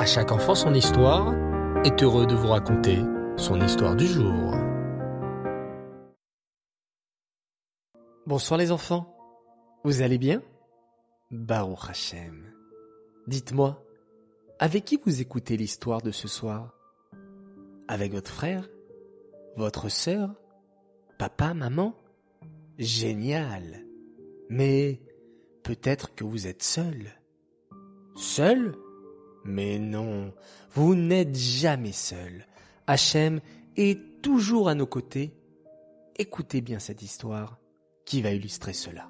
[0.00, 1.34] À chaque enfant son histoire
[1.84, 3.00] est heureux de vous raconter
[3.36, 4.54] son histoire du jour.
[8.24, 9.14] Bonsoir les enfants,
[9.84, 10.40] vous allez bien?
[11.30, 12.50] Baruch Hashem.
[13.26, 13.84] Dites-moi,
[14.58, 16.72] avec qui vous écoutez l'histoire de ce soir?
[17.86, 18.70] Avec votre frère?
[19.58, 20.34] Votre sœur?
[21.18, 21.94] Papa, maman?
[22.78, 23.84] Génial.
[24.48, 25.02] Mais
[25.62, 27.12] peut-être que vous êtes seul.
[28.16, 28.74] Seul?
[29.44, 30.32] Mais non,
[30.72, 32.46] vous n'êtes jamais seul.
[32.86, 33.40] Hachem
[33.76, 35.32] est toujours à nos côtés.
[36.16, 37.58] Écoutez bien cette histoire
[38.04, 39.08] qui va illustrer cela.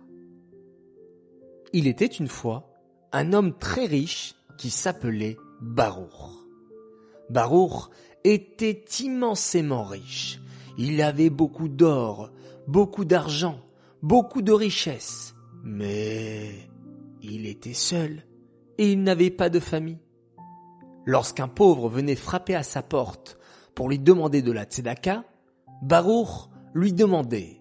[1.72, 2.72] Il était une fois
[3.12, 6.40] un homme très riche qui s'appelait Baruch.
[7.28, 7.90] Baruch
[8.24, 10.40] était immensément riche.
[10.78, 12.30] Il avait beaucoup d'or,
[12.66, 13.60] beaucoup d'argent,
[14.02, 15.34] beaucoup de richesses.
[15.64, 16.68] Mais
[17.22, 18.24] il était seul
[18.78, 19.98] et il n'avait pas de famille.
[21.06, 23.38] Lorsqu'un pauvre venait frapper à sa porte
[23.74, 25.24] pour lui demander de la tzedaka,
[25.82, 27.60] Baruch lui demandait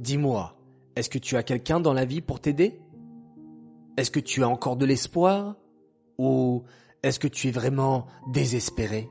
[0.00, 0.56] Dis-moi,
[0.96, 2.80] est-ce que tu as quelqu'un dans la vie pour t'aider?
[3.96, 5.56] Est-ce que tu as encore de l'espoir
[6.18, 6.64] Ou
[7.02, 9.08] est-ce que tu es vraiment désespéré?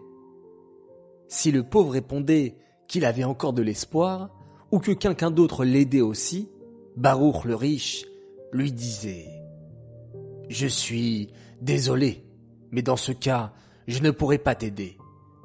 [1.28, 4.30] Si le pauvre répondait qu'il avait encore de l'espoir,
[4.72, 6.50] ou que quelqu'un d'autre l'aidait aussi,
[6.98, 8.06] Baruch le riche
[8.52, 9.28] lui disait
[10.50, 11.30] Je suis
[11.62, 12.26] désolé,
[12.72, 13.52] mais dans ce cas,
[13.88, 14.98] je ne pourrai pas t'aider.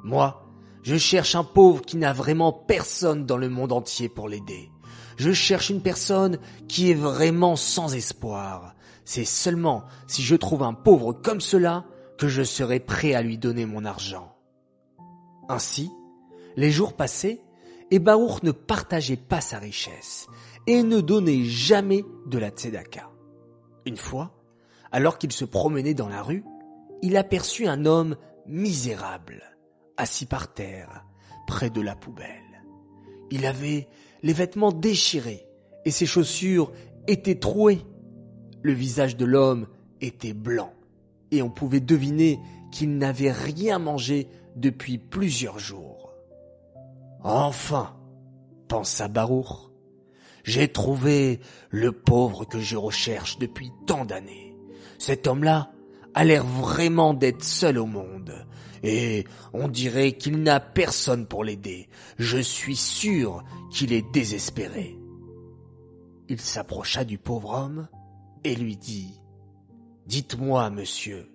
[0.04, 0.46] Moi,
[0.82, 4.70] je cherche un pauvre qui n'a vraiment personne dans le monde entier pour l'aider.
[5.16, 6.38] Je cherche une personne
[6.68, 8.74] qui est vraiment sans espoir.
[9.04, 11.84] C'est seulement si je trouve un pauvre comme cela
[12.18, 14.36] que je serai prêt à lui donner mon argent.
[15.48, 15.90] Ainsi,
[16.56, 17.40] les jours passaient
[17.90, 20.26] et ne partageait pas sa richesse
[20.66, 23.10] et ne donnait jamais de la tzedaka.
[23.84, 24.32] Une fois,
[24.90, 26.44] alors qu'il se promenait dans la rue,
[27.02, 28.16] il aperçut un homme
[28.46, 29.42] misérable,
[29.96, 31.04] assis par terre,
[31.46, 32.62] près de la poubelle.
[33.30, 33.88] Il avait
[34.22, 35.46] les vêtements déchirés
[35.84, 36.72] et ses chaussures
[37.06, 37.82] étaient trouées.
[38.62, 39.66] Le visage de l'homme
[40.00, 40.72] était blanc
[41.30, 42.40] et on pouvait deviner
[42.72, 46.12] qu'il n'avait rien mangé depuis plusieurs jours.
[47.22, 47.96] Enfin,
[48.68, 49.70] pensa Baruch,
[50.44, 54.56] j'ai trouvé le pauvre que je recherche depuis tant d'années.
[54.98, 55.70] Cet homme-là
[56.16, 58.32] a l'air vraiment d'être seul au monde,
[58.82, 61.90] et on dirait qu'il n'a personne pour l'aider.
[62.18, 64.98] Je suis sûr qu'il est désespéré.
[66.30, 67.88] Il s'approcha du pauvre homme
[68.44, 69.20] et lui dit
[70.06, 71.28] Dites-moi, monsieur,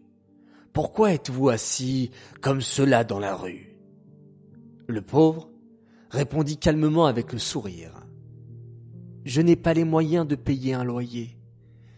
[0.73, 2.09] pourquoi êtes-vous assis
[2.41, 3.77] comme cela dans la rue?
[4.87, 5.47] Le pauvre
[6.09, 8.07] répondit calmement avec le sourire.
[9.25, 11.37] Je n'ai pas les moyens de payer un loyer,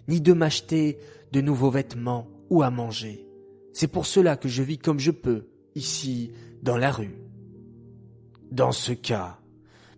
[0.10, 0.98] ni de m'acheter
[1.32, 3.28] de nouveaux vêtements ou à manger.
[3.74, 6.31] C'est pour cela que je vis comme je peux, ici,
[6.62, 7.20] dans la rue.
[8.52, 9.40] Dans ce cas,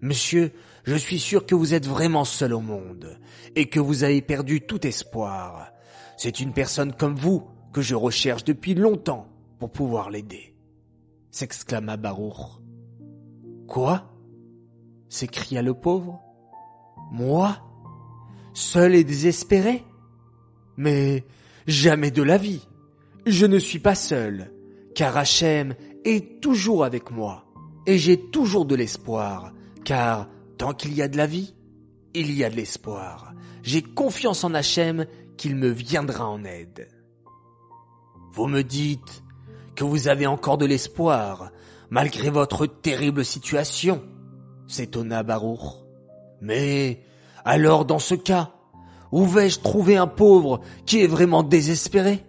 [0.01, 0.51] monsieur,
[0.83, 3.19] je suis sûr que vous êtes vraiment seul au monde,
[3.55, 5.71] et que vous avez perdu tout espoir.
[6.17, 9.27] C'est une personne comme vous que je recherche depuis longtemps
[9.59, 10.55] pour pouvoir l'aider.
[11.31, 12.61] s'exclama Baruch.
[13.67, 14.11] Quoi?
[15.09, 16.21] s'écria le pauvre.
[17.11, 17.57] Moi?
[18.53, 19.83] Seul et désespéré?
[20.77, 21.25] Mais
[21.67, 22.67] jamais de la vie.
[23.25, 24.51] Je ne suis pas seul,
[24.93, 27.45] car Hachem est toujours avec moi,
[27.85, 29.53] et j'ai toujours de l'espoir,
[29.83, 31.55] car tant qu'il y a de la vie,
[32.13, 33.33] il y a de l'espoir.
[33.63, 35.05] J'ai confiance en Hachem
[35.37, 36.87] qu'il me viendra en aide.
[38.31, 39.23] Vous me dites
[39.75, 41.51] que vous avez encore de l'espoir,
[41.89, 44.03] malgré votre terrible situation,
[44.67, 45.83] s'étonna Baruch.
[46.41, 47.01] Mais,
[47.43, 48.54] alors dans ce cas,
[49.15, 52.25] où vais-je trouver un pauvre qui est vraiment désespéré?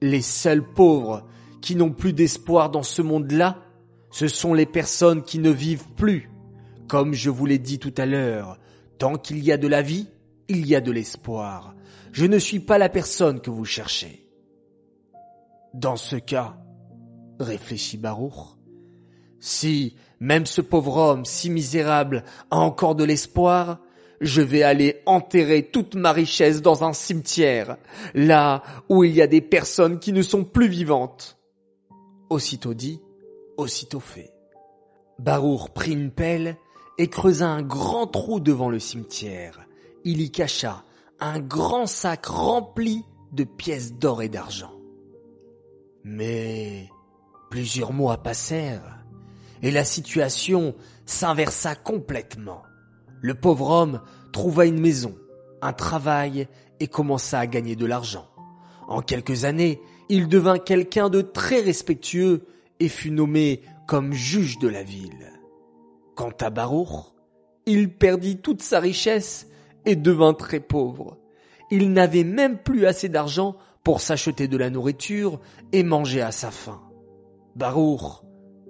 [0.00, 1.26] Les seuls pauvres
[1.60, 3.58] qui n'ont plus d'espoir dans ce monde-là,
[4.12, 6.30] ce sont les personnes qui ne vivent plus.
[6.86, 8.60] Comme je vous l'ai dit tout à l'heure,
[8.98, 10.06] tant qu'il y a de la vie,
[10.48, 11.74] il y a de l'espoir.
[12.12, 14.28] Je ne suis pas la personne que vous cherchez.
[15.74, 16.56] Dans ce cas,
[17.40, 18.54] réfléchit Baruch,
[19.40, 22.22] si même ce pauvre homme si misérable
[22.52, 23.80] a encore de l'espoir,
[24.20, 27.76] je vais aller enterrer toute ma richesse dans un cimetière,
[28.14, 31.38] là où il y a des personnes qui ne sont plus vivantes.
[32.30, 33.00] Aussitôt dit,
[33.56, 34.32] aussitôt fait.
[35.18, 36.56] Barour prit une pelle
[36.98, 39.66] et creusa un grand trou devant le cimetière.
[40.04, 40.84] Il y cacha
[41.20, 44.72] un grand sac rempli de pièces d'or et d'argent.
[46.04, 46.88] Mais
[47.50, 48.98] plusieurs mois passèrent
[49.62, 50.74] et la situation
[51.06, 52.62] s'inversa complètement
[53.20, 54.00] le pauvre homme
[54.32, 55.14] trouva une maison,
[55.62, 56.48] un travail
[56.80, 58.26] et commença à gagner de l'argent.
[58.88, 62.46] En quelques années, Il devint quelqu'un de très respectueux
[62.78, 65.32] et fut nommé comme juge de la ville.
[66.14, 67.12] Quant à Baruch,
[67.66, 69.48] il perdit toute sa richesse
[69.84, 71.18] et devint très pauvre.
[71.70, 75.40] Il n'avait même plus assez d'argent pour s'acheter de la nourriture
[75.72, 76.80] et manger à sa faim.
[77.56, 78.22] Baruch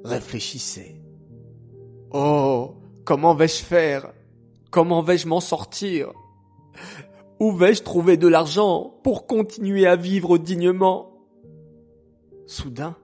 [0.05, 1.03] réfléchissait.
[2.13, 4.13] Oh, comment vais-je faire?
[4.71, 6.13] Comment vais-je m'en sortir?
[7.41, 11.13] Où vais-je trouver de l'argent pour continuer à vivre dignement?
[12.47, 12.97] Soudain,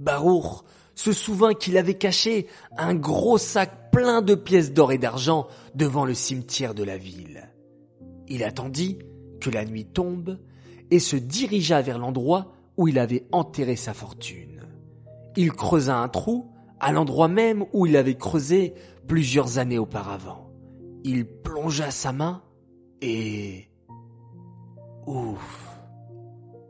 [0.00, 0.64] Baruch
[0.94, 2.46] se souvint qu'il avait caché
[2.76, 7.50] un gros sac plein de pièces d'or et d'argent devant le cimetière de la ville.
[8.28, 8.98] Il attendit
[9.40, 10.38] que la nuit tombe
[10.90, 14.62] et se dirigea vers l'endroit où il avait enterré sa fortune.
[15.36, 16.50] Il creusa un trou
[16.80, 18.74] à l'endroit même où il avait creusé
[19.06, 20.43] plusieurs années auparavant.
[21.04, 22.42] Il plongea sa main
[23.02, 23.68] et...
[25.06, 25.82] Ouf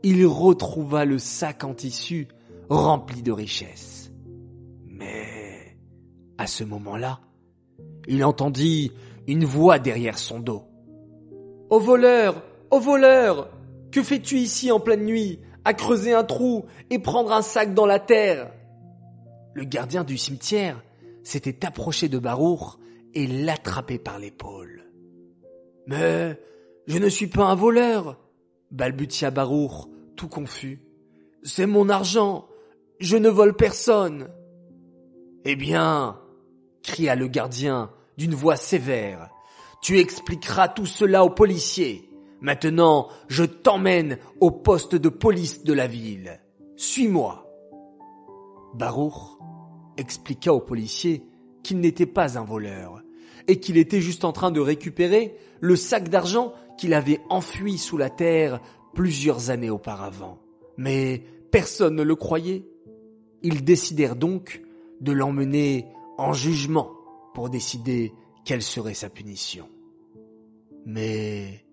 [0.03, 2.27] Il retrouva le sac en tissu
[2.69, 4.11] rempli de richesses.
[4.85, 5.77] Mais
[6.37, 7.21] à ce moment-là,
[8.07, 8.91] il entendit
[9.25, 10.63] une voix derrière son dos.
[11.69, 13.49] Ô voleur, ô voleur,
[13.89, 17.85] que fais-tu ici en pleine nuit, à creuser un trou et prendre un sac dans
[17.85, 18.51] la terre?
[19.53, 20.83] Le gardien du cimetière
[21.23, 22.79] s'était approché de Barour
[23.15, 24.83] et l'attrapait par l'épaule.
[25.87, 26.39] Mais
[26.87, 28.19] je ne suis pas un voleur,
[28.71, 30.81] balbutia Barour, tout confus.
[31.43, 32.47] C'est mon argent,
[32.99, 34.27] je ne vole personne.
[35.45, 36.19] Eh bien,
[36.83, 39.29] cria le gardien d'une voix sévère,
[39.81, 42.09] tu expliqueras tout cela aux policiers.
[42.41, 46.41] Maintenant, je t'emmène au poste de police de la ville.
[46.75, 47.41] Suis-moi.
[48.73, 49.39] Baruch
[49.97, 51.27] expliqua aux policiers
[51.63, 53.04] qu'il n'était pas un voleur
[53.47, 57.97] et qu'il était juste en train de récupérer le sac d'argent qu'il avait enfui sous
[57.97, 58.61] la terre
[58.93, 60.39] plusieurs années auparavant.
[60.77, 62.65] Mais personne ne le croyait.
[63.41, 64.61] Ils décidèrent donc
[65.01, 65.87] de l'emmener
[66.17, 66.91] en jugement
[67.33, 68.13] pour décider
[68.45, 69.69] quelle serait sa punition.
[70.85, 71.65] Mais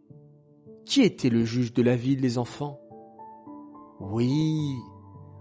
[0.85, 2.81] qui était le juge de la ville, les enfants?
[4.01, 4.75] Oui,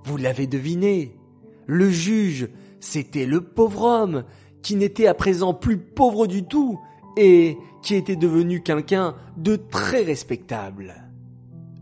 [0.04, 1.18] vous l'avez deviné.
[1.66, 2.50] Le juge,
[2.80, 4.24] c'était le pauvre homme
[4.62, 6.80] qui n'était à présent plus pauvre du tout
[7.18, 10.96] et qui était devenu quelqu'un de très respectable.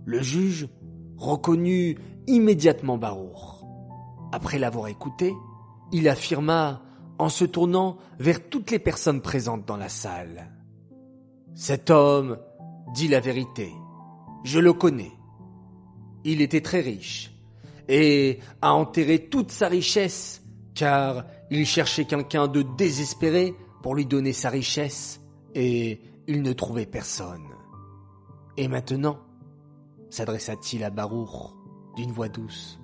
[0.05, 0.67] Le juge
[1.17, 1.97] reconnut
[2.27, 3.67] immédiatement Barour.
[4.31, 5.33] Après l'avoir écouté,
[5.91, 6.81] il affirma
[7.17, 10.51] en se tournant vers toutes les personnes présentes dans la salle.
[11.53, 12.37] Cet homme
[12.93, 13.71] dit la vérité.
[14.43, 15.11] Je le connais.
[16.23, 17.31] Il était très riche
[17.89, 20.38] et a enterré toute sa richesse
[20.79, 23.53] car il cherchait quelqu'un de désespéré
[23.83, 25.19] pour lui donner sa richesse
[25.53, 27.49] et il ne trouvait personne.
[28.55, 29.19] Et maintenant,
[30.09, 31.51] s'adressa-t-il à Baruch
[31.97, 32.79] d'une voix douce,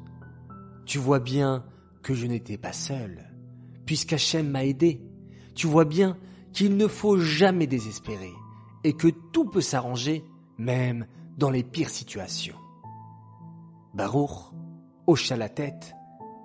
[0.85, 1.63] tu vois bien
[2.03, 3.31] que je n'étais pas seul,
[3.85, 5.01] puisqu'Hachem m'a aidé.
[5.55, 6.17] Tu vois bien
[6.51, 8.33] qu'il ne faut jamais désespérer
[8.83, 10.25] et que tout peut s'arranger
[10.57, 11.07] même
[11.37, 12.57] dans les pires situations.
[13.93, 14.51] Baruch
[15.07, 15.95] hocha la tête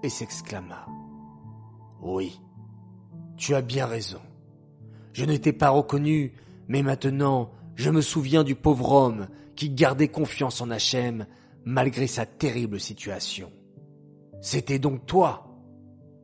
[0.04, 0.86] et s'exclama.
[2.02, 2.40] Oui,
[3.36, 4.20] tu as bien raison.
[5.12, 6.32] Je ne t'ai pas reconnu,
[6.68, 7.50] mais maintenant
[7.80, 11.26] je me souviens du pauvre homme qui gardait confiance en Hachem
[11.64, 13.50] malgré sa terrible situation.
[14.42, 15.46] C'était donc toi.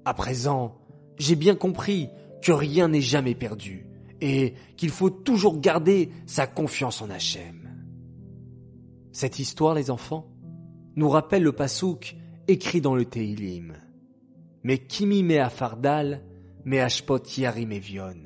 [0.05, 0.77] À présent,
[1.19, 2.11] j'ai bien compris
[2.43, 3.87] que rien n'est jamais perdu
[4.21, 7.71] et qu'il faut toujours garder sa confiance en Hachem.
[9.13, 10.29] Cette histoire, les enfants,
[10.95, 12.17] nous rappelle le pasouk
[12.49, 13.75] écrit dans le Teilim.
[14.67, 16.25] Mais kimi me afardal,
[16.65, 18.17] me ashpot yarim evion.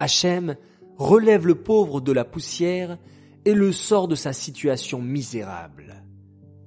[0.00, 0.56] Hachem
[0.96, 2.96] relève le pauvre de la poussière
[3.44, 6.06] et le sort de sa situation misérable.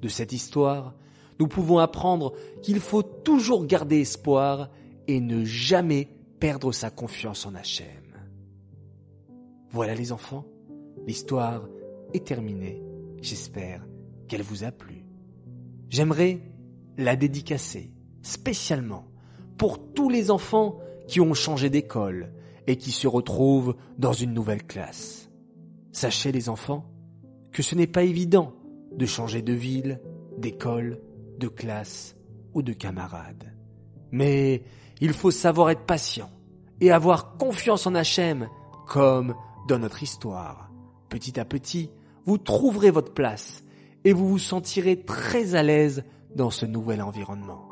[0.03, 0.93] De cette histoire,
[1.39, 4.69] nous pouvons apprendre qu'il faut toujours garder espoir
[5.07, 6.07] et ne jamais
[6.39, 7.87] perdre sa confiance en Hachem.
[9.71, 10.45] Voilà les enfants,
[11.07, 11.67] l'histoire
[12.13, 12.83] est terminée.
[13.19, 13.83] J'espère
[14.27, 15.05] qu'elle vous a plu.
[15.89, 16.39] J'aimerais
[16.99, 17.94] la dédicacer
[18.25, 19.05] spécialement
[19.57, 22.33] pour tous les enfants qui ont changé d'école
[22.67, 25.29] et qui se retrouvent dans une nouvelle classe.
[25.91, 26.89] Sachez les enfants
[27.51, 28.53] que ce n'est pas évident
[28.91, 30.01] de changer de ville,
[30.37, 30.99] d'école,
[31.37, 32.15] de classe
[32.53, 33.53] ou de camarade.
[34.11, 34.63] Mais
[34.99, 36.31] il faut savoir être patient
[36.81, 38.47] et avoir confiance en Hachem
[38.87, 39.35] comme
[39.67, 40.71] dans notre histoire.
[41.09, 41.91] Petit à petit,
[42.25, 43.63] vous trouverez votre place
[44.03, 46.03] et vous vous sentirez très à l'aise
[46.35, 47.64] dans ce nouvel environnement.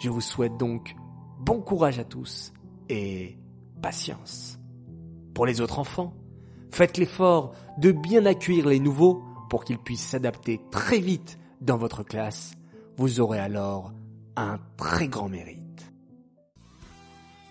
[0.00, 0.96] Je vous souhaite donc
[1.38, 2.54] bon courage à tous
[2.88, 3.36] et
[3.82, 4.58] patience.
[5.34, 6.14] Pour les autres enfants,
[6.70, 12.02] faites l'effort de bien accueillir les nouveaux pour qu'ils puissent s'adapter très vite dans votre
[12.02, 12.54] classe,
[12.96, 13.92] vous aurez alors
[14.36, 15.60] un très grand mérite.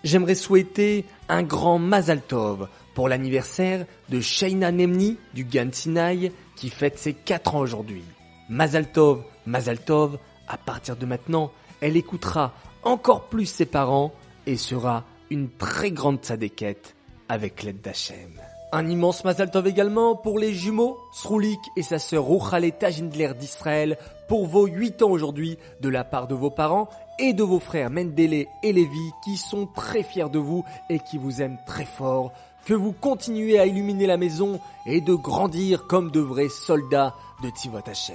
[0.02, 6.68] J'aimerais souhaiter un grand Mazal Tov pour l'anniversaire de Shaina Nemni du Gan Sinai qui
[6.68, 8.02] fête ses 4 ans aujourd'hui.
[8.48, 14.12] Mazal Tov, Mazal Tov, à partir de maintenant, elle écoutera encore plus ses parents
[14.46, 16.94] et sera une très grande tzadékette
[17.28, 18.40] avec l'aide d'Hachem.
[18.72, 23.98] Un immense Mazal Tov également pour les jumeaux, Sroulik et sa sœur Rouchale Tajindler d'Israël,
[24.28, 27.90] pour vos 8 ans aujourd'hui, de la part de vos parents et de vos frères
[27.90, 32.32] Mendele et Lévi, qui sont très fiers de vous et qui vous aiment très fort,
[32.64, 37.50] que vous continuez à illuminer la maison et de grandir comme de vrais soldats de
[37.50, 38.14] Tivot Hashem.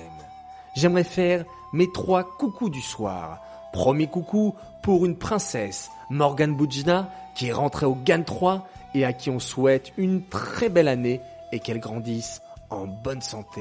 [0.75, 1.43] J'aimerais faire
[1.73, 3.39] mes trois coucous du soir.
[3.75, 9.11] Premier coucou pour une princesse, Morgan Boudjna, qui est rentrée au GAN 3 et à
[9.11, 11.19] qui on souhaite une très belle année
[11.51, 13.59] et qu'elle grandisse en bonne santé.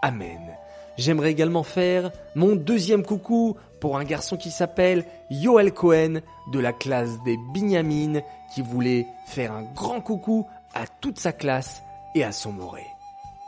[0.00, 0.40] Amen.
[0.96, 6.72] J'aimerais également faire mon deuxième coucou pour un garçon qui s'appelle Yoel Cohen de la
[6.72, 8.22] classe des Binyamin
[8.54, 11.82] qui voulait faire un grand coucou à toute sa classe
[12.14, 12.86] et à son moré.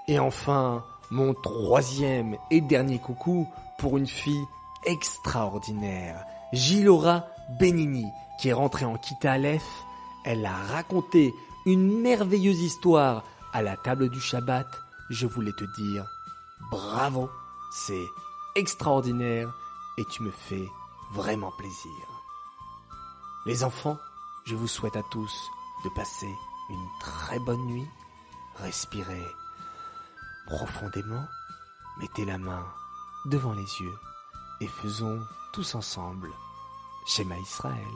[0.07, 4.45] Et enfin, mon troisième et dernier coucou pour une fille
[4.87, 7.27] extraordinaire, Gilora
[7.59, 8.07] Benini,
[8.41, 9.85] qui est rentrée en Kita Aleph
[10.25, 11.35] elle a raconté
[11.67, 14.67] une merveilleuse histoire à la table du Shabbat.
[15.11, 16.07] Je voulais te dire
[16.71, 17.31] bravo,
[17.71, 18.07] c'est
[18.57, 19.53] extraordinaire
[19.99, 20.67] et tu me fais
[21.13, 21.93] vraiment plaisir.
[23.45, 23.99] Les enfants,
[24.47, 25.51] je vous souhaite à tous
[25.85, 26.35] de passer
[26.71, 27.89] une très bonne nuit.
[28.57, 29.27] Respirez
[30.47, 31.25] profondément,
[31.99, 32.65] mettez la main
[33.27, 33.95] devant les yeux
[34.61, 35.21] et faisons
[35.53, 36.31] tous ensemble
[37.07, 37.87] Schéma Israël.